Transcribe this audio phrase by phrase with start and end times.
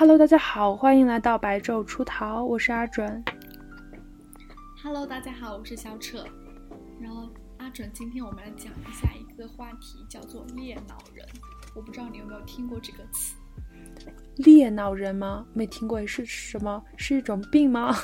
[0.00, 3.22] Hello，大家好，欢迎来到白昼出逃，我是阿准。
[4.82, 6.24] Hello，大家好，我是小扯。
[6.98, 11.22] 然后阿准，今天我们来讲一下一个话题，叫做裂脑人。
[11.74, 13.36] 我不知道你有没有听过这个词？
[14.36, 15.44] 裂脑人吗？
[15.52, 16.82] 没听过，是什么？
[16.96, 17.94] 是一种病吗？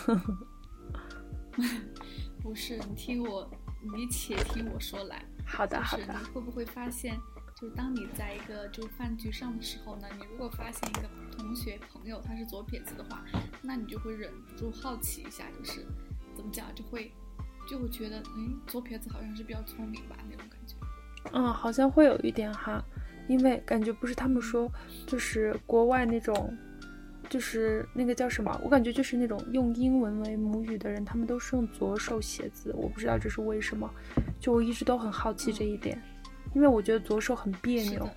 [2.42, 3.50] 不是，你听我，
[3.96, 5.24] 你且听我说来。
[5.46, 6.14] 好的，好的。
[6.34, 7.18] 会不会发现，
[7.58, 13.24] 就是当你在一个就是饭局上的时候呢，你如果发现一个同学朋友他是左撇子的话，
[13.62, 15.84] 那你就会忍不住好奇一下，就是
[16.34, 17.12] 怎么讲，就会
[17.68, 20.74] 就会觉得，嗯，左撇子好像是比较聪明吧那种感觉。
[21.32, 22.82] 嗯，好像会有一点哈，
[23.28, 24.70] 因为感觉不是他们说，
[25.06, 26.56] 就是国外那种，
[27.28, 28.60] 就是那个叫什么？
[28.62, 33.90] 我感觉就是那种用英文为母语的人，他们都是用左手写字，我不知道这是为什么。
[34.38, 36.00] 就我一直都很好奇这一点，
[36.54, 38.16] 因为我觉得左手很别是扭的。，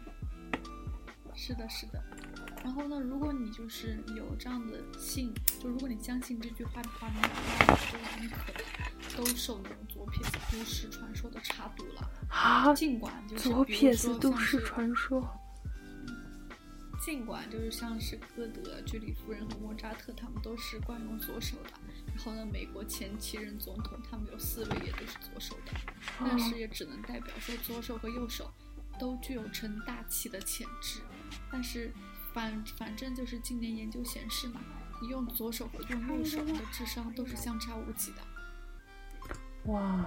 [1.34, 2.04] 是的，是的。
[2.64, 12.10] 然后呢，如果你就是有这样的信，就如果你相信这句话的话呢，那你就很可能都受那种左撇子都市传说的插毒了。
[12.30, 15.28] 啊，尽管就是左撇子都市传说。
[17.02, 21.70] 尽管就是像是歌德、居里夫人和莫扎特，他们都是惯用左手的。
[22.08, 25.72] 然后呢，美国前七任总统，他们有四位也都是左手的，
[26.20, 28.52] 但是也只能代表说左手和右手
[29.00, 31.00] 都具有成大器的潜质。
[31.50, 31.92] 但是
[32.34, 34.62] 反反正就是近年研究显示嘛，
[35.02, 38.18] 你用左手和用右手的智商都是相差无几的。
[39.72, 40.06] 哇，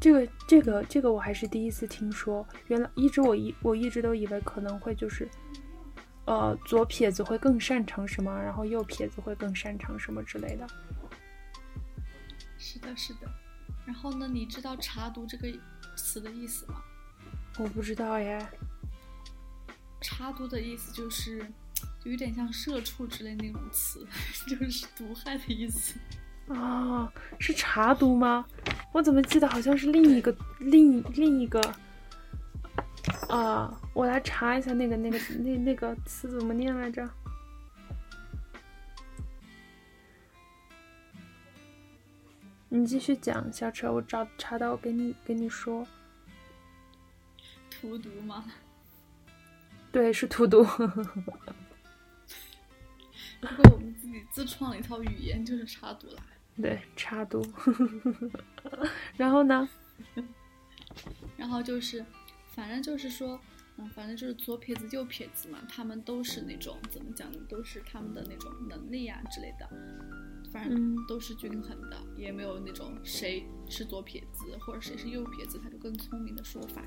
[0.00, 2.46] 这个这个这个我还是第一次听说。
[2.68, 5.28] 原来一直我一我一直都以为可能会就是，
[6.26, 10.66] 呃，左撇子会更擅长什么，然后右撇子会更擅长什么之类的。
[12.58, 13.20] 是的，是的。
[13.86, 15.48] 然后呢，你知道“查毒”这个
[15.96, 16.82] 词的意思吗？
[17.58, 18.46] 我不知道耶。
[20.00, 21.40] 插毒的意思就是，
[22.02, 24.06] 就有点像社畜之类那种词，
[24.48, 25.98] 就是毒害的意思。
[26.48, 28.44] 啊，是查毒吗？
[28.92, 31.60] 我怎么记得好像是另一个另另一个。
[33.28, 37.08] 啊，我来查一下那个那个那那个词怎么念来着？
[42.68, 45.86] 你继续讲，小车，我找查到给你给你说。
[47.70, 48.44] 荼毒吗？
[49.92, 50.62] 对，是荼毒。
[53.40, 56.22] 如果我们自己自创了一套语言，就是插毒啦。
[56.60, 57.42] 对，插毒。
[59.16, 59.68] 然后呢？
[61.36, 62.04] 然后就是，
[62.54, 63.40] 反正就是说，
[63.78, 67.38] 嗯，反正就是左撇子、右撇子嘛，他们都是那种怎么讲呢？
[67.48, 69.66] 都是他们的那种能力啊之类的，
[70.52, 76.84] 反正嗯都是均衡的，也没有那种谁是左撇子或者谁是右撇子，他就更聪明的说法。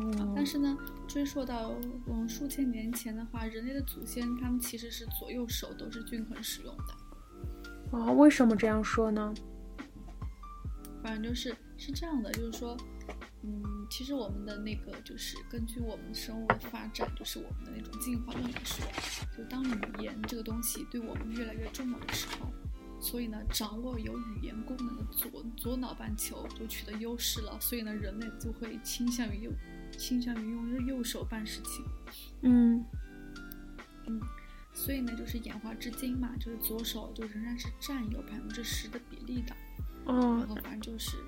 [0.00, 1.74] 哦但是呢，追溯到
[2.06, 7.98] 嗯数千年前的话，人类的祖先他们其实是左右手都是均衡使用的。
[7.98, 9.34] 啊，为什么这样说呢？
[11.02, 12.76] 反正就是是这样的，就是说，
[13.42, 18.84] 嗯，其实我们的那个就是根据我们生物的发展，就是我们的那种进化论来说，
[19.36, 22.52] 就当语言这个东西对我们越来越重要的时候，
[23.00, 29.50] 所以呢，掌握有语言功能的左左脑半球就取得优势了，所以呢，人类就会倾向于右
[30.00, 31.84] 倾向于用右手办事情。
[32.40, 32.82] 嗯
[34.06, 34.18] 嗯，
[34.72, 39.54] 所以呢，就是演化至今嘛，就是左手就仍然是占有百分之十的比例的。
[40.06, 41.18] 然哦后反正就是，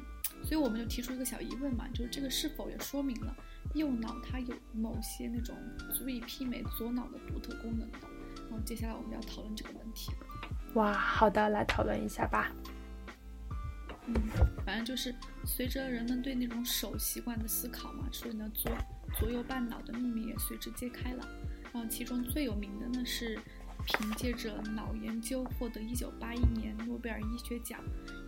[0.42, 3.36] 所以我们就提出一个小疑问嘛，就是这个是否也说明了
[3.74, 5.54] 右脑它有某些那种
[5.94, 7.98] 足以媲美左脑的独特功能的？
[8.50, 10.10] 然后接下来我们要讨论这个问题。
[10.74, 12.50] 哇，好的，来讨论一下吧。
[14.06, 14.14] 嗯，
[14.66, 15.14] 反正就是
[15.44, 18.70] 随着人们对那种手习惯的思考嘛，所以呢，左
[19.18, 21.26] 左右半脑的秘密也随之揭开了。
[21.72, 23.38] 然后其中最有名的呢是
[23.86, 27.80] 凭借着脑研究获得1981年诺贝尔医学奖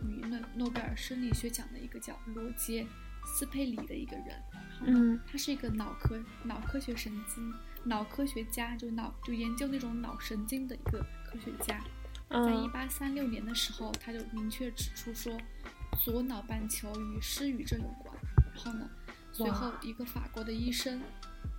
[0.09, 2.87] 与诺诺贝尔生理学奖的一个叫罗杰
[3.27, 4.27] 斯佩里的一个人。
[4.51, 7.53] 然后呢嗯他是一个脑科脑科学神经
[7.85, 11.83] 脑科学家，就脑就研究那种脑神经的一个科学家。
[12.31, 15.37] 在一嗯八三六年的时候，他就明确指出说，
[16.01, 18.17] 左脑半球与失语症有关。
[18.55, 18.89] 然后呢，
[19.33, 21.01] 随后一个法国的医生，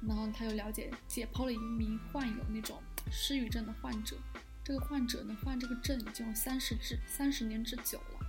[0.08, 2.82] 然后他又了解解剖了一名患有那种
[3.12, 4.16] 失语症的患者。
[4.64, 8.26] 这个患者呢，患这个症已经有三十至三十年之久了。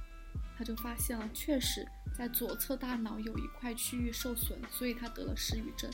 [0.58, 1.86] 他就发现了，确实
[2.16, 5.90] 在左侧大脑有一块区域受损，所以他得了失语症。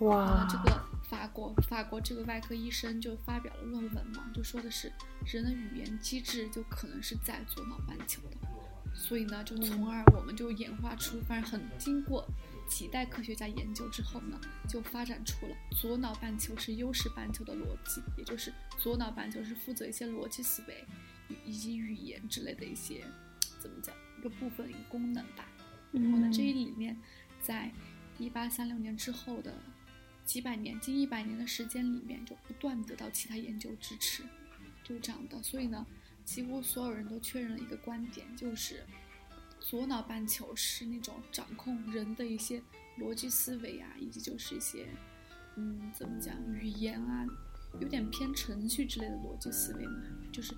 [0.00, 4.90] 哇，这个法国法国这个外科医生就发表了论文嘛，就说的是
[5.26, 8.36] 人的语言机制就可能是在左脑半球的，
[8.94, 12.26] 所以呢，就从而我们就演化出，反正很经过
[12.68, 20.84] 几代科学家研究之后呢，就发展出了左脑半球是优势半球的逻辑，也就是左脑半球是负责一些逻辑思维
[21.44, 23.04] 以及语言之类的一些
[23.60, 25.46] 怎么讲一个部分一个功能吧。
[25.92, 26.98] 然后呢，这一理念
[27.40, 27.70] 在
[28.18, 29.54] 一八三六年之后的
[30.24, 34.22] 几百年、近一百年的时间里面，就不断得到其他研究支持，
[34.82, 35.42] 就是这样的。
[35.42, 35.86] 所以呢，
[36.24, 38.82] 几乎所有人都确认了一个观点，就是
[39.60, 42.62] 左脑半球是那种掌控人的一些
[42.98, 44.88] 逻辑思维啊，以及就是一些
[45.56, 47.26] 嗯，怎么讲语言啊，
[47.80, 50.02] 有点偏程序之类的逻辑思维嘛。
[50.32, 50.54] 就是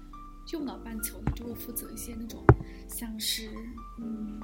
[0.53, 2.45] 右脑半球呢，就会负责一些那种
[2.89, 3.51] 像是
[3.99, 4.41] 嗯。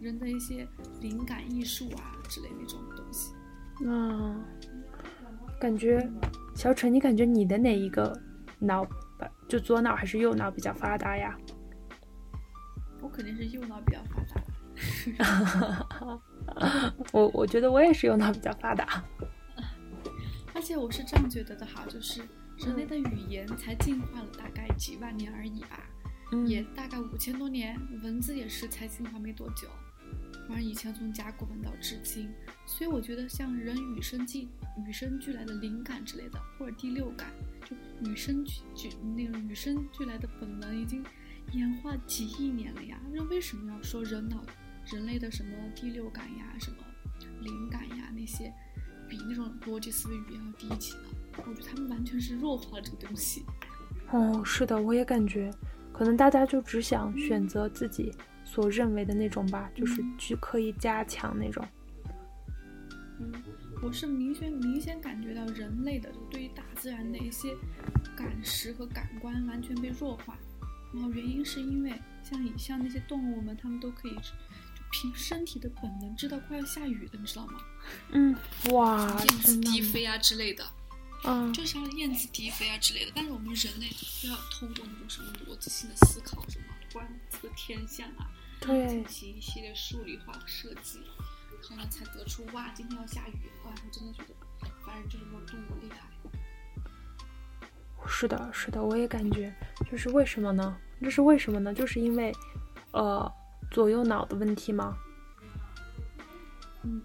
[0.00, 0.66] 人的一些
[1.00, 3.32] 灵感、艺术啊之类那种东西，
[3.84, 4.44] 嗯，
[5.60, 6.08] 感觉
[6.54, 8.16] 小陈，你感觉你的哪一个
[8.58, 8.86] 脑，
[9.48, 11.36] 就左脑还是右脑比较发达呀？
[13.00, 14.40] 我肯定是右脑比较发达。
[17.12, 19.04] 我我觉得我也是右脑比较发达。
[20.54, 22.22] 而且我是这样觉得的哈，就是
[22.58, 25.80] 人类的语言才进化了大概几万年而已吧，
[26.46, 29.66] 也大概五千多年，文字也是才进化没多久。
[30.52, 32.28] 反正以前从甲骨文到至今，
[32.66, 34.46] 所以我觉得像人与生俱
[34.86, 37.32] 与生俱来的灵感之类的，或者第六感，
[37.64, 37.74] 就
[38.06, 41.02] 与生俱俱那个与生俱来的本能，已经
[41.52, 43.00] 演化几亿年了呀。
[43.14, 44.44] 那为什么要说人脑
[44.92, 46.76] 人类的什么第六感呀、什么
[47.40, 48.52] 灵感呀那些，
[49.08, 51.04] 比那种逻辑思维语言要低级呢？
[51.38, 53.42] 我觉得他们完全是弱化了这个东西。
[54.10, 55.50] 哦，是的，我也感觉，
[55.94, 58.12] 可能大家就只想选择自己。
[58.44, 61.66] 所认为的那种吧，就是去刻意加强那种。
[63.20, 63.32] 嗯，
[63.82, 67.54] 我是明显明显感觉到人类的就对于大自然的一些
[68.16, 70.36] 感识和感官完全被弱化。
[70.92, 71.92] 然后原因是因为
[72.22, 74.30] 像以像那些动物们，它们都可以就
[74.90, 77.60] 凭身体的本能知道快要下雨的，你知道吗？
[78.10, 78.36] 嗯，
[78.72, 80.64] 哇，燕子低飞啊之类的。
[81.24, 83.12] 嗯，就像燕子低飞啊之类的。
[83.14, 83.86] 但是我们人类
[84.28, 87.06] 要通过那种什么逻辑性的思考，什么观
[87.42, 88.30] 测天象啊。
[88.60, 91.00] 进行一系列数理化的设计，
[91.68, 93.50] 然后呢，才得出哇，今天要下雨。
[93.64, 94.34] 哇，我真的觉得，
[94.86, 95.98] 反正就是没有动物厉害。
[98.06, 99.52] 是的，是的，我也感觉，
[99.90, 100.78] 就是为什么呢？
[101.00, 101.74] 这是为什么呢？
[101.74, 102.32] 就是因为，
[102.92, 103.28] 呃，
[103.72, 104.96] 左右脑的问题吗？
[106.84, 107.02] 嗯，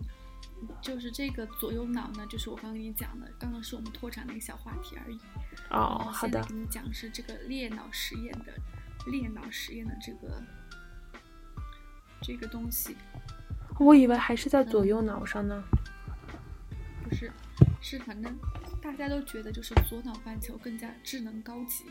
[0.80, 5.20] 就是这个左右脑呢，就是我刚刚跟你讲的，刚刚是我们拓展的一个小话题而已。
[5.72, 6.44] 哦，好的。
[6.46, 8.54] 跟你讲是这个裂脑实验的，
[9.08, 10.44] 裂脑实验的这个。
[12.20, 12.96] 这个东西，
[13.80, 15.64] 我以为还是在左右脑上呢。
[17.04, 17.32] 不是，
[17.80, 18.36] 是反正
[18.82, 21.86] 大家都觉得就是左脑半球更加智能高级，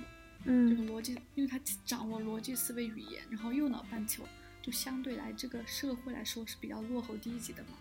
[0.44, 4.24] 嗯，这个逻辑，因为它掌握逻辑思维语言，然后右脑半球
[4.60, 7.78] 就相对来这个社会来说是比较落后低级的嘛，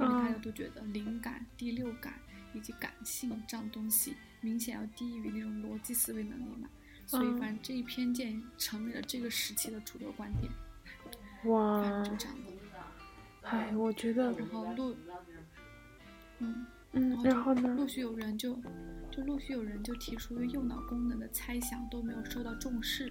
[0.00, 2.14] 因为大家都觉得灵感、第六感
[2.52, 6.68] 以及感性这样东西明显要低于那种逻辑思维能力嘛，
[7.06, 10.52] 所以反正这一偏见成为了这个时期的主流观点。
[11.44, 12.52] 哇，就这样的。
[13.42, 14.96] 哎，我觉得，然后陆，
[16.40, 17.74] 嗯嗯，然后呢？
[17.76, 18.58] 陆续有人就，
[19.10, 23.08] 就陆续有人就提出右脑功能的猜想都没有受到重视。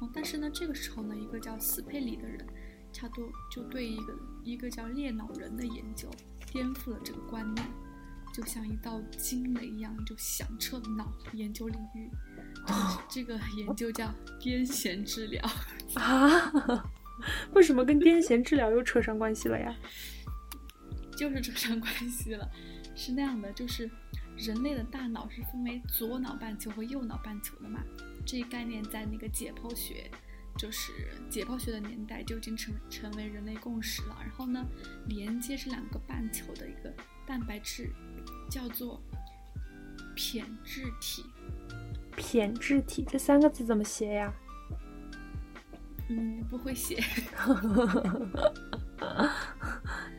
[0.00, 2.46] 哦，但是呢，这个时候呢，一个叫斯佩里的人，
[2.92, 6.08] 他都就对一个一个叫裂脑人的研究
[6.46, 7.66] 颠覆了这个观念，
[8.32, 12.10] 就像一道惊雷一样，就响彻脑研究领域。
[13.08, 14.06] 这个研究叫
[14.40, 15.42] 癫痫治疗
[15.94, 16.84] 啊。
[17.52, 19.76] 为什么跟癫痫治疗又扯上关系了呀？
[21.16, 22.50] 就是扯上关系了，
[22.96, 23.88] 是那样的，就是
[24.36, 27.80] 人类的大脑是分为左脑半球和右脑半球的嘛。
[28.26, 30.10] 这一概念在那个解剖学，
[30.56, 30.92] 就是
[31.28, 34.16] 解剖学的年代就已经成成为人类共识了。
[34.20, 34.64] 然后呢，
[35.06, 36.92] 连接这两个半球的一个
[37.26, 37.92] 蛋白质
[38.50, 39.00] 叫做
[40.16, 41.24] 胼胝体。
[42.16, 44.32] 胼胝体这三个字怎么写呀？
[46.08, 47.02] 嗯，不会写。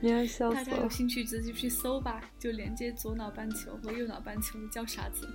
[0.02, 5.30] 你要笑死大家有兴趣自己去搜吧，就连接左脑半球和右脑半球叫啥字？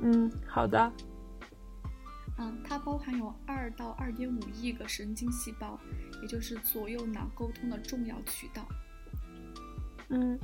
[0.00, 0.92] 嗯，好的。
[2.38, 5.78] 嗯，它包含有二到二点五亿个神经细胞，
[6.22, 8.66] 也就是左右脑沟通的重要渠道。
[10.10, 10.38] 嗯。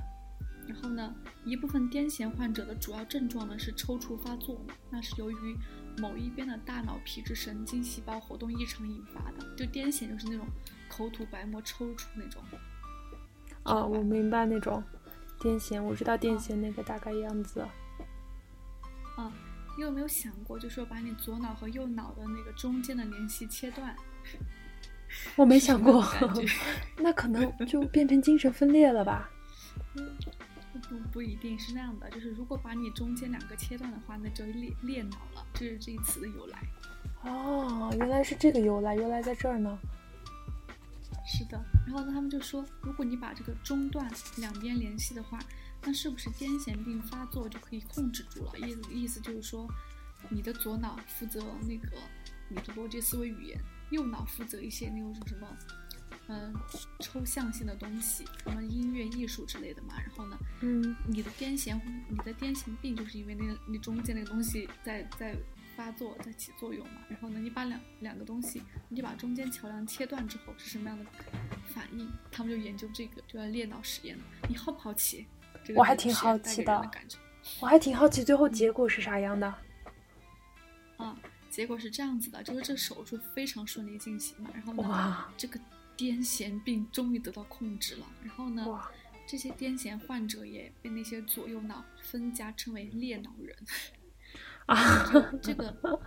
[0.67, 5.57] 然后呢，一部分癫痫患者的主要症状呢是抽搐发作，那是由于。
[5.97, 10.45] 某一边的大脑皮质神经细胞活动异常引发的，就癫痫就是那种
[10.89, 12.43] 口吐白沫、抽搐那种。
[13.63, 14.83] 哦，我明白那种
[15.39, 17.65] 癫痫，我知道癫痫那个大概样子。
[19.17, 19.31] 嗯，
[19.77, 23.95] 你有没有想过，就说把你左脑和右脑的那个中间的联系切断？
[25.37, 26.05] 我没想过，
[26.99, 29.31] 那可能就变成精神分裂了吧？
[30.99, 36.59] 不不一定是那样的，就是如果把你中间两个切断的话，那就裂裂脑了，这是这一词的由来。
[37.23, 39.79] 哦，原来是这个由来，原来在这儿呢。
[41.27, 45.39] 是的，然后呢，他们就说，如果你把这个中断两边联系的话，
[45.83, 48.59] 那是不是癫痫病发作就可以控制住了？
[48.59, 49.67] 意思意思就是说，
[50.29, 51.97] 你的左脑负责那个
[52.49, 53.59] 你的逻辑思维语言，
[53.91, 55.49] 右脑负责一些那种什么，
[56.29, 56.55] 嗯，
[57.01, 59.95] 抽象性的东西，什么音乐、艺术之类的嘛。
[60.01, 61.79] 然后呢，嗯你的癫痫，
[62.09, 65.37] 你的癫痫病就是因为那个你中间那个东西在在
[65.77, 67.01] 发作，在起作用嘛。
[67.09, 71.05] 然后呢，你把两两个东西，你把中间桥梁切断之后是什么样的
[71.67, 72.11] 反应？
[72.31, 74.25] 他们就研究这个，就要裂脑实验了。
[74.49, 75.27] 你好不好奇？
[75.65, 77.17] 这个我还挺好奇的给人的感觉
[77.61, 79.47] 我还挺好奇最后结果是啥样的。
[80.97, 81.17] 啊，
[81.51, 84.51] 结果是这样子的，就是这手术非常顺利进行嘛。
[84.55, 85.59] 然后呢哇，这个
[85.97, 88.07] 癫痫病终于得到控制了。
[88.23, 88.67] 然后呢，
[89.27, 93.57] 这些癫痫患者也被那些左右脑分家称为裂脑人。
[94.67, 96.01] 啊，这个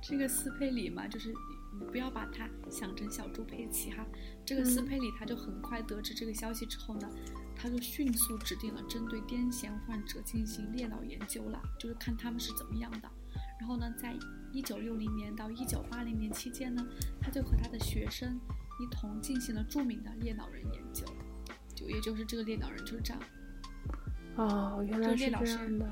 [0.00, 1.34] 这个斯佩里嘛，就是
[1.78, 4.06] 你不要把它想成小猪佩奇哈。
[4.46, 7.10] 这个斯嗯佩里他就很快得知这个消息之后呢，
[7.56, 13.10] 他就迅速指定了针对癫痫患者进行裂脑研究了，就是看他们是怎么样的。
[13.58, 14.16] 然后呢，在
[14.52, 16.86] 一九六零年到一九八零年期间呢，
[17.20, 18.38] 他就和他的学生
[18.80, 21.04] 一同进行了著名的裂脑人研究，
[21.74, 23.22] 就也就是这个裂脑人就是这样。
[24.36, 25.88] 哦，原来是这样的。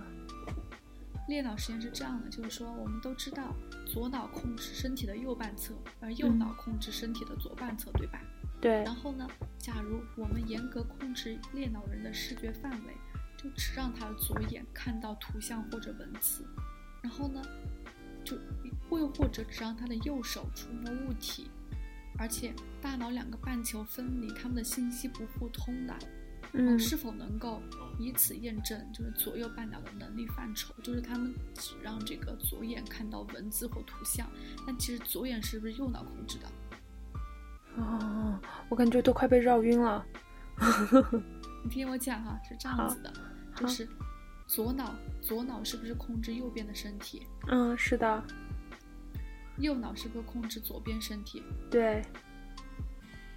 [1.28, 3.52] 裂脑实验是这样的，就是说我们都知道
[3.84, 8.20] 左脑控制身体的右半侧，而右脑控制身体的左半侧，对吧？
[8.60, 12.94] 对然，后呢，假如我们严格控制裂脑人的视觉范围，
[13.36, 16.46] 就只让他的左眼看到图像或者文字，
[17.02, 17.42] 然后呢，
[18.26, 18.37] 就
[18.90, 21.49] 会又或者只让他的右手触摸物体，
[22.18, 22.52] 而且
[22.83, 25.95] 大脑两个半球分离，他们的信息不互通的，
[26.52, 27.62] 嗯是否能够
[27.99, 30.75] 以此验证就是左右半脑的能力范畴？
[30.83, 34.28] 就是他们只让这个左眼看到文字或图像，
[34.66, 36.47] 但其实左眼是不是右脑控制的？
[37.76, 40.04] 哦，我感觉都快被绕晕了。
[41.62, 43.12] 你听我讲哈、是这样子的，
[43.56, 43.87] 就是
[44.47, 44.95] 左脑
[45.26, 47.26] 左脑是不是控制右边的身体？
[47.49, 48.23] 嗯，是的，
[49.59, 51.42] 右脑是不是控制左边身体？
[51.68, 52.00] 对，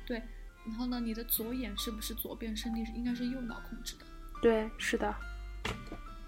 [0.05, 0.22] 对。
[0.67, 4.05] 然后呢，你的左眼是不是左边身体是应该是右脑控制的？
[4.39, 5.12] 对，是的。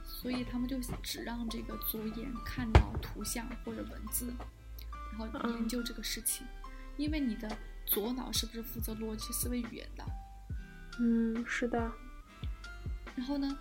[0.04, 4.34] 所以他们就只让这个左眼看到图像或者文字，
[5.12, 6.44] 然后研究这个事情。
[6.98, 7.48] 因为你的
[7.86, 10.04] 左脑是不是负责逻辑思维语言的？
[11.00, 11.92] 嗯，是的。
[13.16, 13.56] 然后呢，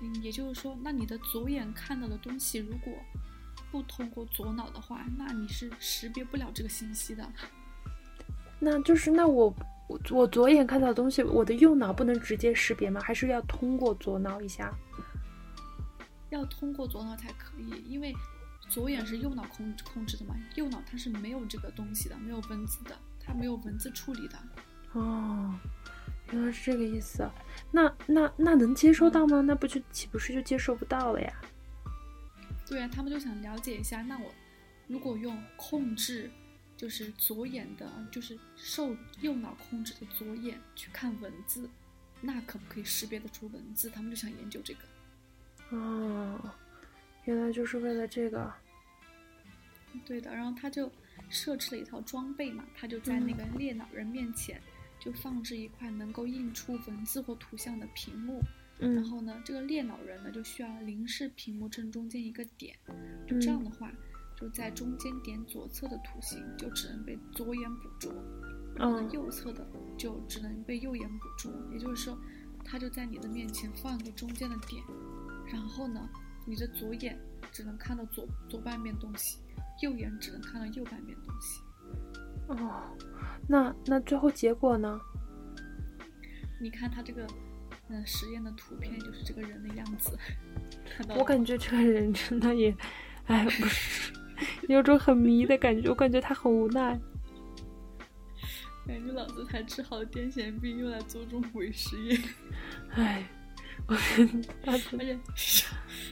[0.00, 2.92] 嗯，也就是说，那你的左眼看到的东西，如果
[3.70, 7.30] 不通过左脑的话，那你是识别不了这个信息的。
[8.58, 9.54] 那就是那我
[9.88, 13.00] 我我左眼看到的东西，我的右脑不能直接识别吗？
[13.00, 14.72] 还是要通过左脑一下？
[16.30, 18.14] 要通过左脑才可以，因为
[18.68, 24.38] 左眼是右脑控控制的嘛，右脑它是没有这个东西的，没有文字的，它没有文字处理的。
[24.92, 25.54] 哦，
[26.32, 27.28] 原来是这个意思。
[27.70, 29.40] 那那那能接收到吗？
[29.40, 31.32] 那不就岂不是就接收不到了呀？
[32.66, 34.32] 对啊，他们就想了解一下，那我
[34.86, 36.30] 如果用控制，
[36.76, 41.68] 就是左眼的，就是受右脑控制的左眼去看文字，
[42.20, 43.90] 那可不可以识别得出文字？
[43.90, 45.76] 他们就想研究这个。
[45.76, 46.40] 哦，
[47.24, 48.52] 原来就是为了这个。
[50.06, 50.90] 对的，然后他就
[51.28, 54.60] 设置了一套装备嘛，他就在那个猎脑人面前
[55.00, 58.40] 就放置一块能够印出文字或图像的屏幕，
[58.78, 62.76] 然嗯后呢，这个裂脑人呢就需要凝视屏幕正中间一个点，
[63.26, 63.90] 就这样的话，
[64.36, 68.12] 就在中间点左侧的图形就只能被左眼捕捉，
[68.76, 69.66] 然后右侧的
[69.98, 71.50] 就只能被右眼捕捉。
[71.72, 72.18] 也就是说，
[72.64, 74.82] 他就在你的面前放一个中间的点，
[75.50, 76.08] 然后呢，
[76.46, 77.18] 你的左眼
[77.50, 79.38] 只能看到左左半边东西，
[79.82, 81.60] 右眼只能看到右半边东西。
[82.54, 82.82] 哦，
[83.48, 85.00] 那那最后结果呢？
[86.60, 87.26] 你看他这个。
[87.92, 90.16] 嗯，实验的图片就是这个人的样子，
[91.18, 92.72] 我感觉这个人真的也，
[93.26, 94.12] 哎，不是，
[94.68, 95.88] 有种很迷的感觉。
[95.88, 96.96] 我感觉他很无奈。
[98.86, 102.22] 感觉老子才治好癫痫病，又来做这种伪实验，
[102.94, 103.28] 哎，
[103.88, 105.18] 我觉得他真而且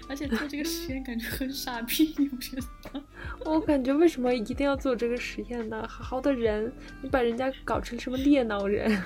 [0.08, 2.62] 而且做这个实验感觉很傻逼，你不觉得
[2.98, 3.04] 吗？
[3.44, 5.86] 我感觉为什么一定要做这个实验呢？
[5.86, 6.72] 好好的人，
[7.02, 9.00] 你把人家搞成什么裂脑人？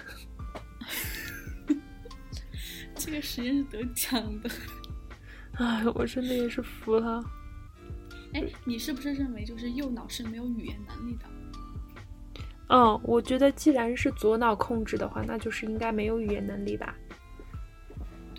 [2.94, 4.50] 这个实验是得奖的。
[5.58, 7.22] 哎，我真的也是服了。
[8.34, 11.26] 哎，你是不是认为就是右脑是没有语言能力的？
[12.68, 16.96] 嗯，我觉得既然是左脑控制的话，那就是应该没有语言能力吧？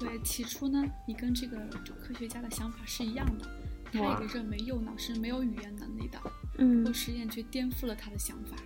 [0.03, 1.57] 对，起初呢，你跟这个
[2.01, 3.49] 科学家的想法是一样的，
[3.91, 6.19] 他也认为右脑是没有语言能力的。
[6.57, 6.79] 嗯。
[6.79, 8.57] 不过实验却颠覆了他的想法。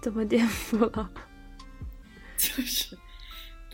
[0.00, 1.10] 怎么颠覆了？
[2.38, 2.96] 就是，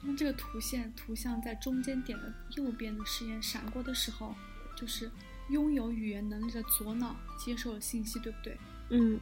[0.00, 4.34] 当这个图线图像在中间点的右边的实验闪过的时候，
[4.74, 5.10] 就是
[5.50, 8.58] 拥有语言能力的左脑接受了信息，对不对？
[8.90, 9.20] 嗯。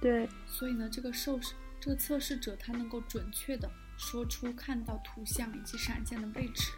[0.00, 3.70] 对，所以呢，这个受试这个测试者他能够准确的
[4.02, 6.72] 说出看到图像以及闪现的位置。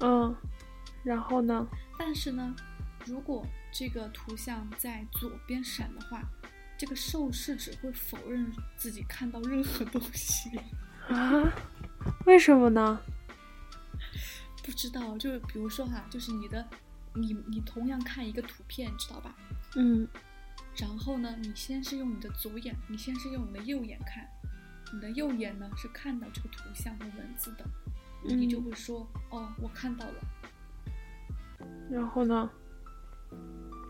[0.00, 0.36] 嗯，
[1.02, 1.66] 然后呢？
[1.98, 2.54] 但是呢，
[3.06, 6.22] 如果这个图像在左边闪的话，
[6.76, 10.50] 这个受试者会否认自己看到任何东西。
[11.08, 11.50] 啊？
[12.26, 13.00] 为什么呢？
[14.62, 16.68] 不知道，就是比如说哈，就是你的，
[17.14, 19.34] 你你同样看一个图片，知道吧？
[19.76, 20.06] 嗯。
[20.76, 24.26] 然后呢，你先是用你的左眼，你先是用你的右眼看，
[24.92, 27.64] 你的右眼呢是看到这个图像和文字的，
[28.22, 30.14] 你就会说哦，我看到了。
[31.90, 32.50] 然后呢，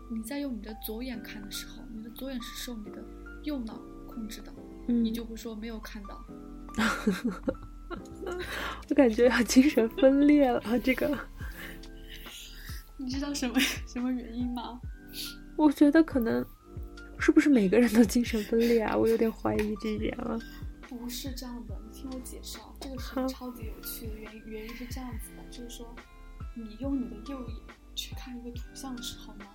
[0.09, 3.03] 你在用你的左眼看的时候，你的左眼是受你的
[3.43, 4.53] 右脑控制的，
[4.87, 6.23] 你就会说没有看到。
[8.89, 11.17] 我感觉要精神分裂了，这个。
[12.97, 14.79] 你知道什么什么原因吗？
[15.57, 16.43] 我觉得可能。
[17.19, 18.97] 是不是每个人都精神分裂啊？
[18.97, 20.37] 我有点怀疑这一点了。
[20.97, 24.41] 不是这样的，你听我解释啊，这个是超级有趣的原因。
[24.47, 25.93] 原因是这样子的，就是说，
[26.55, 27.57] 你用你的右眼
[27.95, 29.45] 去看一个图像的时候呢，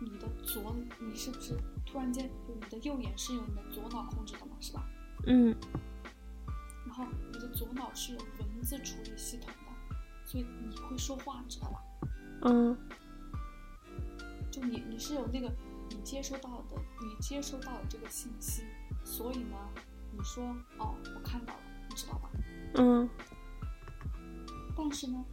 [0.00, 4.56] 你的左，你是不是突然间就你的右眼是由你的左脑控制的嘛？
[4.60, 4.84] 是吧？
[5.26, 5.56] 嗯。
[6.86, 11.82] 然后你的左脑是有文字处理系统的，所以你会说话，知道吧？
[12.42, 12.76] 嗯。
[14.50, 15.52] 就你，你是有那个。
[15.94, 18.62] 你接收到的，你接收到的这个信息，
[19.04, 19.56] 所以呢，
[20.12, 20.44] 你说
[20.78, 22.30] 哦，我看到了，你知道吧？
[22.74, 23.08] 嗯。
[24.76, 25.24] 但是呢，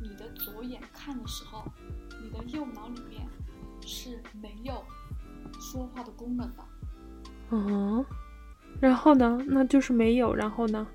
[0.00, 1.64] 你的左眼看的时候，
[2.22, 3.26] 你的右脑里面
[3.82, 4.84] 是没有
[5.60, 6.64] 说话的功能的。
[7.50, 8.04] 嗯。
[8.80, 9.38] 然后呢？
[9.46, 10.34] 那就是没有。
[10.34, 10.86] 然后呢？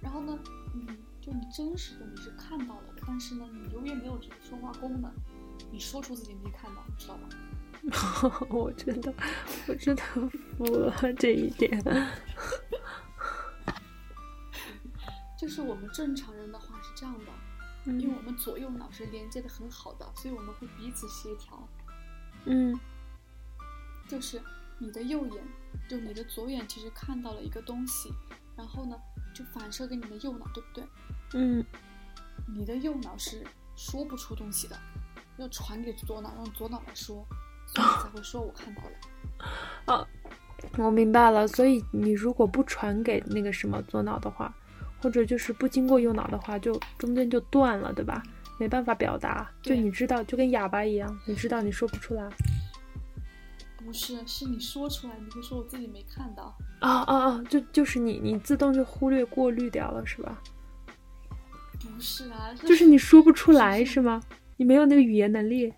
[0.00, 0.38] 然后呢？
[0.74, 0.86] 你
[1.20, 5.12] 就你真实的你是看到了，但是呢，你永远没有这个说话功能，
[5.72, 7.28] 你说出自己没看到，你知道吧？
[8.50, 9.14] 我真的，
[9.66, 10.02] 我真的
[10.56, 11.82] 服了这一点。
[15.38, 17.30] 就是我们正常人的话是这样的，
[17.92, 21.68] 因为我们左右脑是连接的很好的，所以我们会彼此协调。
[22.44, 22.78] 嗯，
[24.08, 24.42] 就是
[24.78, 25.42] 你的右眼，
[25.88, 28.12] 就你的左眼其实看到了一个东西，
[28.56, 28.96] 然后呢
[29.32, 30.84] 就反射给你的右脑，对不对？
[31.34, 31.64] 嗯，
[32.48, 34.76] 你的右脑是说不出东西的，
[35.36, 37.24] 要传给左脑，让左脑来说。
[37.78, 40.06] 才会说我看到了，啊，
[40.76, 41.46] 我明白了。
[41.46, 44.54] 所以你如果不传给那个什么左脑的话，
[45.00, 48.22] 或者就是不经过右脑的话，就中间就断了，对吧？
[48.58, 49.48] 没办法表达。
[49.62, 52.28] 就你知道，就跟哑巴一样，你知道你说不出来。
[53.76, 56.54] 不是，是你说出来，你会说我自己没看到。
[56.80, 57.44] 啊啊啊！
[57.48, 60.42] 就就是你，你自动就忽略过滤掉了，是吧？
[61.80, 64.20] 不是啊，就是你说不出来，是吗？
[64.56, 65.72] 你没有那个语言能力。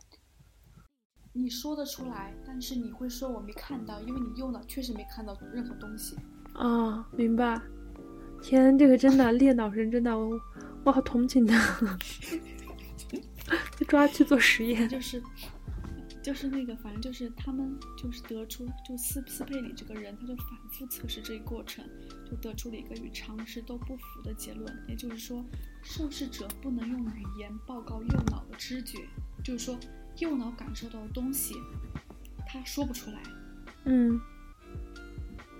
[1.33, 6.16] 你说得出来，但是你会说我没看到，因为你右脑确实没看到任何东西。
[6.55, 7.61] 啊，明白。
[8.43, 10.40] 天，这个真的猎脑人真的，我
[10.85, 11.97] 我好同情他。
[13.79, 15.23] 被抓去做实验，就是，
[16.23, 21.85] 就是那个，反正就是他们就是得出，就斯斯佩里这个人，他就反复测试这一过程，
[22.29, 25.45] 就得出了一个与常识都不符的结论，也就是说，
[25.83, 28.99] 受试者不能用语言报告右脑的知觉，
[29.45, 29.79] 就是说。
[30.20, 31.56] 右脑感受到的东西，
[32.46, 33.20] 他说不出来。
[33.85, 34.20] 嗯，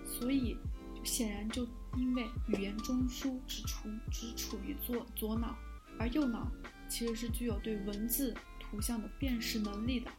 [0.05, 0.57] 所以
[1.03, 5.57] 显然就因为语言中枢只处只处于左左脑，
[5.99, 6.46] 而右脑
[6.88, 10.11] 其实是具有对文字图像的辨识能力的。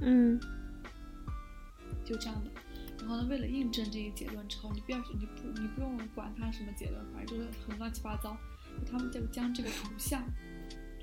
[0.00, 0.40] 嗯，
[2.04, 2.50] 就这样的。
[2.98, 8.36] 然后呢，为了印证这一结论之后，你不要你不你不用管它什么结论，反正就是很乱七八糟。
[8.90, 10.22] 他们就将这个图像。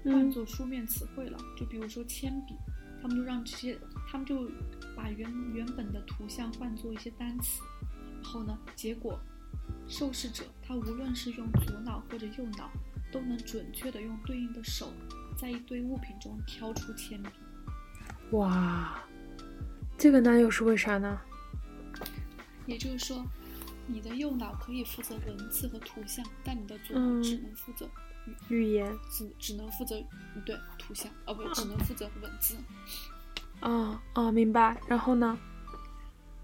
[0.03, 2.55] 换作书面词汇了，就比如说铅笔，
[3.01, 4.49] 他们就让这些，他们就
[4.95, 7.61] 把原原本的图像换作一些单词，
[8.21, 9.19] 然后呢，结果
[9.87, 12.69] 受试者他无论是用左脑或者右脑，
[13.11, 14.91] 都能准确的用对应的手，
[15.37, 17.29] 在一堆物品中挑出铅笔。
[18.31, 19.03] 哇，
[19.97, 21.19] 这个那又是为啥呢？
[22.65, 23.25] 也就是说，
[23.87, 27.87] 你的右脑可以负责文字和图像，但你的左脑只能负责。
[28.49, 30.01] 语言只只能负责
[30.45, 32.55] 对图像哦不只能负责文字，
[33.61, 34.79] 哦哦明白。
[34.87, 35.37] 然后呢？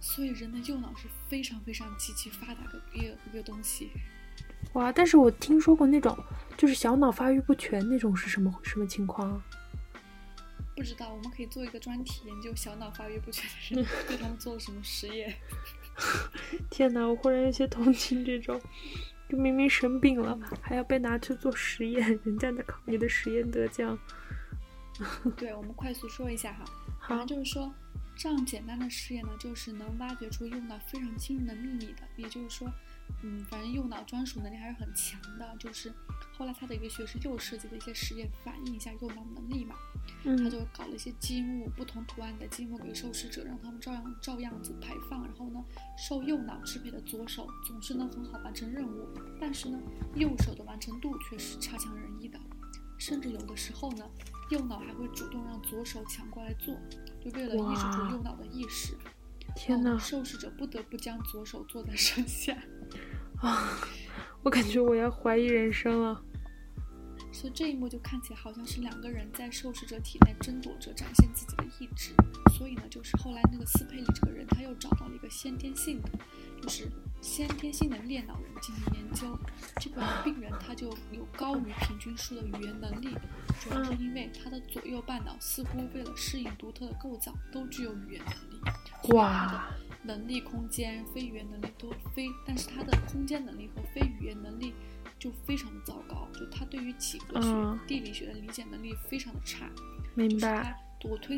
[0.01, 3.91] 所以人的右脑是非常非常极其发达的一个一个东西。
[4.73, 4.91] 哇！
[4.91, 6.17] 但是我听说过那种
[6.55, 9.43] 就是小脑发育不全那种是什么什么情况啊？
[10.75, 15.35] 不知道，我们可以做一个专题研究小脑发育不全的人， 对他们做了什么实验。
[16.71, 18.61] 天哪，我忽然有些同情这种，
[19.29, 23.97] 就明明生病了，还要被拿去做实验， 人家在考你的实验得奖。
[25.37, 26.65] 对，我们快速说一下哈，
[26.99, 27.71] 好，就是说
[28.17, 32.67] 这样简单的实验呢，就是能挖掘出用到非常惊人的秘密的，也就是说，
[33.23, 35.55] 嗯，反正右脑专属能力还是很强的。
[35.59, 35.93] 就是
[36.37, 39.75] 后来他的一个学生又设计了一些实验，反映一下右脑能力嘛。
[40.23, 45.23] 嗯他就搞了一些积木，不同图案的积木给受试者，让他们照样照样子排放。
[45.23, 45.63] 然后呢，
[45.97, 49.07] 受右脑支配的左手总是能很好完成任务，
[49.39, 49.79] 但是呢，
[50.15, 52.39] 右手的完成度却是差强人意的。
[52.97, 54.05] 甚至有的时候呢，
[54.49, 56.75] 右脑还会主动让左手抢过来做，
[57.23, 58.97] 就为了抑制住右脑的意识。
[59.55, 59.97] 天哪！
[59.97, 62.55] 受试者不得不将左手做在身 下。
[63.41, 63.79] 啊，
[64.43, 66.21] 我感觉我要怀疑人生了。
[67.31, 72.11] 所以这一幕就看起来好像是两个人在受试者体内争夺着展现自己的意志。
[72.57, 76.09] 所以呢，就是后来那个斯佩里这个人，他又找到了一个先天性的，
[76.61, 76.89] 就是
[77.21, 79.39] 先天性的裂脑人进行研究。
[79.79, 83.15] 这个病人他就有高于平均数的语言能力，
[83.61, 89.13] 主要是因为他的左右半脑似乎为了适应独特的构造，都具有语言能力。
[89.13, 89.69] 哇！
[90.09, 94.73] 能力、空间、非语言能力都非，但是他的空间能力和非语言能力。
[95.17, 99.69] 就非常的糟糕，就他对于几何学、地理学的理解能力非常的差。
[100.15, 100.79] 明白。
[101.03, 101.37] 我推，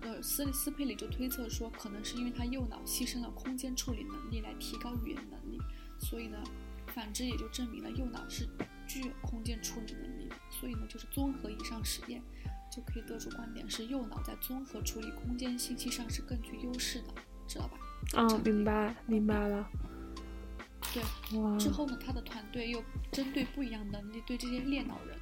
[0.00, 5.60] 呃，斯斯佩里就推测说，可能是因为他右脑牺牲了空间处理能力来提高语言能力，
[5.96, 6.42] 所以呢，
[6.88, 8.48] 反之也就证明了右脑是
[8.88, 10.34] 具有空间处理能力的。
[10.50, 12.20] 所以呢，就是综合以上实验，
[12.68, 17.14] 就可以得出观点是右脑在综合处理空间信息上是更具优势的，
[17.46, 17.78] 知道吧？
[18.16, 19.68] 嗯，明白，明白了。
[20.92, 21.02] 对，
[21.58, 22.82] 之后呢，他的团队又
[23.12, 25.16] 针对不一样能力，对这些裂脑人，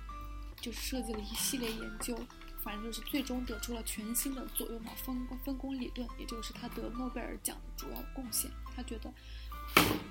[0.61, 2.19] 就设计了一系列研究，
[2.63, 8.51] 反正就是最终得出了全新的左右脑分工分工理论，也就是他得诺贝尔奖的主要贡献。
[8.75, 9.13] 他觉得，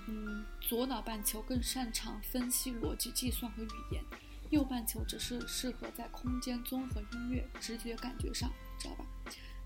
[0.08, 4.04] 嗯，左脑半球更擅长分析逻辑计算和语言，
[4.52, 9.06] 右半球只是适合在空间综合、音乐、直觉感觉上，知道吧？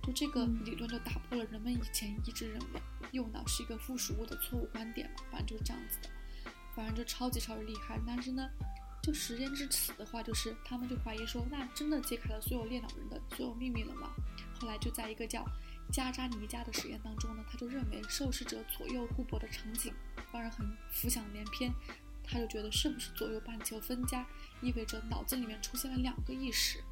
[0.04, 6.10] 就这个理论就打破了人们以前一直认为右脑是一个附属物的错误观点嘛，反正就是这样子的，
[6.76, 8.02] 反正就超级超级厉害。
[8.06, 8.50] 但是呢，
[9.04, 14.10] 就时间至此的话，就是他们就怀疑说，那真的揭开了所有裂脑人的所有秘密了吗？
[14.60, 15.46] 后来就在一个叫
[15.92, 19.94] 加扎尼加的实验当中呢，他就认为受试者左右互搏的场景
[20.34, 21.72] 让人很浮想联翩，
[22.24, 24.26] 他就觉得是不是左右半球分家
[24.64, 26.84] 意味着脑子里面出现了两个意识？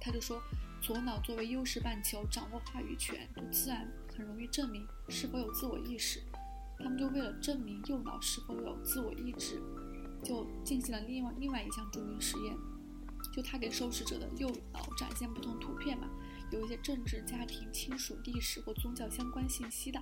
[0.00, 0.42] 他就说。
[0.84, 6.20] 左脑作为优势半球，掌握话语权，就自然很容易证明是否有自我意识。
[6.78, 9.58] 他们就为了证明右脑是否有自我意志，
[10.22, 12.54] 就进行了另外另外一项著名实验。
[13.32, 16.06] 就他给受试者的右脑展现不同图片嘛，
[16.52, 19.98] 有一些政治、家庭、亲属、历史或宗教相关信息的。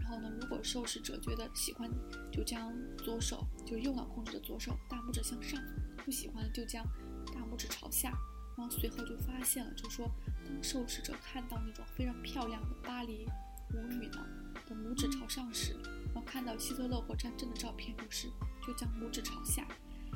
[0.00, 1.88] 然后呢，如果受试者觉得喜欢，
[2.32, 2.72] 就将
[3.04, 5.60] 左手就右脑控制的左手大拇指向上；
[6.04, 6.84] 不喜欢就将
[7.32, 8.12] 大拇指朝下。
[8.56, 10.10] 然后随后就发现了，就说
[10.44, 13.26] 当受试者看到那种非常漂亮的巴黎
[13.72, 14.24] 舞女呢
[14.68, 15.74] 的拇指朝上时，
[16.06, 18.28] 然后看到希特勒或战争的照片，就是
[18.66, 19.66] 就将拇指朝下。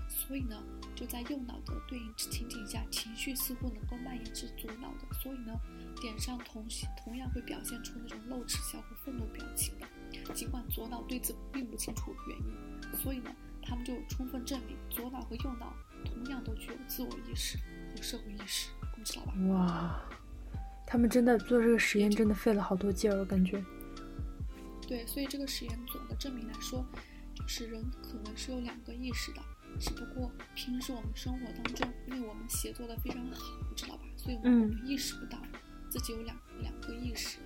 [0.09, 0.57] 所以呢，
[0.95, 5.15] 就在右脑的对应情景下，情绪似乎能够蔓延至左脑的。
[5.21, 5.53] 所以呢，
[6.01, 6.67] 脸上同
[7.05, 12.97] 同样会表现出那种露齿笑和愤怒表情的，尽管左脑对此并不清楚原因。
[12.97, 15.75] 所以呢，他们就充分证明左脑和右脑
[16.07, 17.59] 同样都具有自我意识。
[18.03, 19.33] 社会意识，你知道吧？
[19.49, 20.03] 哇，
[20.87, 23.63] 他们真的做这个实验，真的费了好多劲儿，我感觉。
[24.87, 26.85] 对，所以这个实验总的证明来说，
[27.35, 29.43] 就是人可能是有两个意识的，
[29.79, 34.03] 只不过平时我们生活当中，因为我们协作的非常好，你知道吧？
[34.17, 35.39] 所以我们意识不到
[35.91, 37.39] 自己有两两个意识。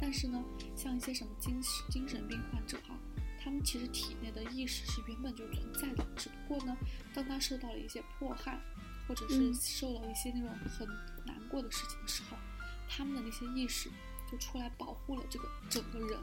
[0.00, 0.42] 但是呢，
[0.76, 2.94] 像一些什么精精神病患者哈，
[3.42, 6.76] 他们其实体内的意识是原本就存在的，只不过呢，
[7.12, 8.60] 当他受到了一些迫害。
[9.06, 10.88] 或者是受了一些那种很
[11.26, 12.36] 难过的事情的时候，
[12.88, 13.90] 他们的那些意识
[14.30, 16.18] 就出来保护了这个整个人，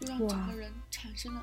[0.00, 1.42] 就让整个人产生了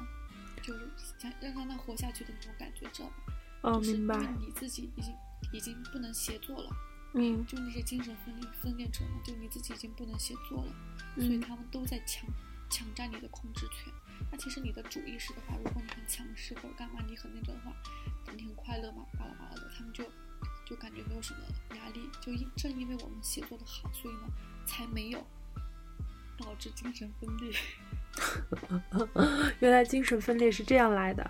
[0.61, 3.13] 就是想让让他活下去的那种感觉，知道吧？
[3.61, 4.15] 哦，明白。
[4.15, 5.13] 因为你自己已经
[5.53, 6.69] 已经不能协作了，
[7.13, 10.73] 嗯，就那些精神分裂分裂者嘛，就你自己已经不能协作了，
[11.15, 12.29] 所以他们都在抢
[12.69, 13.91] 抢占你的控制权。
[14.31, 17.73] 那其实你的主意识的话，如果你很强势或者干嘛，你很那个的话。
[18.37, 20.03] 你很快乐嘛，巴拉巴拉的，他们就
[20.63, 21.39] 就感觉没有什么
[21.75, 24.21] 压力，就因正因为我们写作的好，所以呢，
[24.67, 25.25] 才没有
[26.37, 27.51] 导致精神分裂。
[29.59, 31.27] 原来精神分裂是这样来的。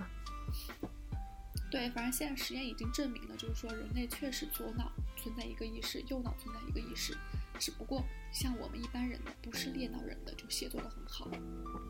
[1.71, 7.17] 对，反正现在实验已经证明了，就是说人类确实左脑存在一个意识，右脑存在一个意识，
[7.57, 11.31] 只不过像我们一般人的，不是猎脑人的，就写作的很好，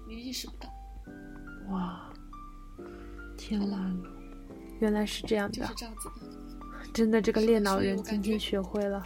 [0.08, 0.72] 你意识不到。
[1.72, 2.10] 哇，
[3.38, 3.92] 天啦，
[4.80, 6.14] 原来是这样的，就是这样子的。
[6.94, 9.04] 真的，这个猎脑人今天学会了。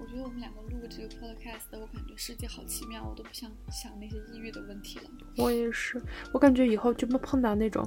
[0.00, 5.04] 我觉得我们两个录这个 podcast，我感觉世界好奇妙，我都不想想那些抑郁的问题了。
[5.36, 6.00] 我也是，
[6.32, 7.86] 我感觉以后就不碰到那种。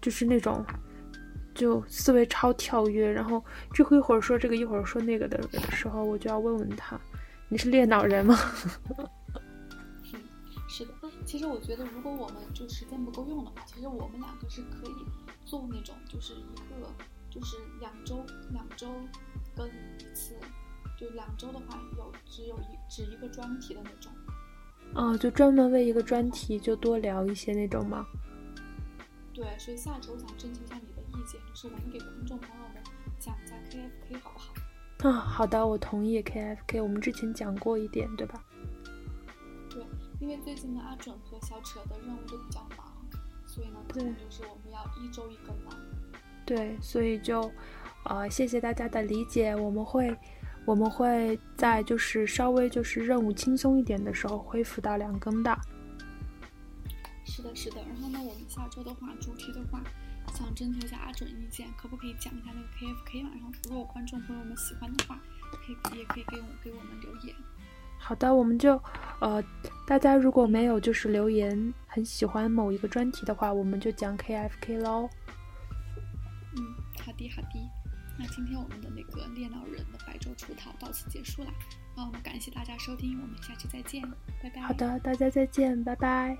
[0.00, 0.64] 就是那种，
[1.54, 5.38] 就思维超跳跃，然后这会一会儿说这个一会儿说那个的
[5.70, 6.98] 时候，我就要问问他，
[7.50, 8.34] 你是猎脑人吗？
[11.30, 14.94] 其实我觉得如果我们就时间不够用的话，其实我们两个是可以
[15.46, 16.92] 做那种，就是一个
[17.30, 18.88] 就是两周两周
[19.54, 20.34] 跟一次，
[20.98, 24.10] 就两周的话有只有一只一个专题的那种。
[24.96, 28.04] 哦，就专门为一个专题就多聊一些那种吗？
[29.32, 32.82] 对，所以下周想征求一下你的意见，就是我们给观众朋友们
[33.20, 34.52] 讲一下 KFK 好不好？
[35.08, 36.82] 啊，好的，我同意 KFK。
[36.82, 38.44] 我们之前讲过一点，对吧？
[40.20, 42.94] 对，因为最近呢，阿准和小扯的任务都比较忙，
[43.46, 45.76] 所以呢，可能就是我们要一周一更了。
[46.44, 47.50] 对，所以就，
[48.04, 50.14] 呃，谢谢大家的理解，我们会，
[50.66, 55.58] 我们会在就是稍微就是任务轻松一点的时候恢复到两更的。
[57.24, 57.76] 是的，是的。
[57.86, 59.80] 然后呢，我们下周的话，主题的话，
[60.34, 63.30] 想征求一下阿准意见，可不可以讲一下那个 KFK 嘛？
[63.34, 65.20] 然后如果观众朋友们喜欢的话，
[65.52, 67.34] 可以也可以给我给我们留言。
[68.00, 68.80] 好的，我们就
[69.20, 69.42] 呃，
[69.86, 75.08] 大家如果没有就是留言很喜欢某一个专题的话，我们就讲 KFK 喽。
[76.56, 77.48] 嗯，好的好的。
[78.18, 81.50] 那今天我们的那个猎脑人的白昼出逃到此结束啦。
[81.96, 84.02] 那我们感谢大家收听，我们下期再见，
[84.42, 84.60] 拜拜。
[84.62, 86.36] 好的，大家再见，拜拜。